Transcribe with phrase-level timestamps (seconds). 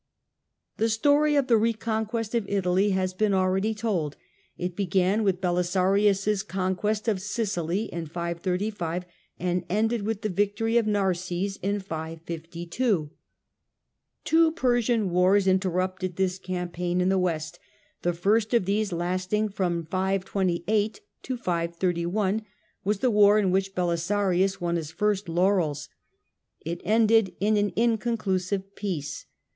[0.77, 3.67] The story of the reconquest of Italy has been already 2.
[3.67, 4.17] Italy told.
[4.57, 9.05] It began with Belisarius' conquest of Sicily in 535,
[9.37, 13.11] and ended with the victory of Narses in 552.
[14.23, 17.59] Two Persian wars interrupted this campaign in the Persian west.
[18.01, 22.41] The first of these, lasting from 528 to 531,
[22.83, 25.89] was the wars war in which Belisarius won his first laurels.
[26.61, 29.27] It ended in an inconclusive peace.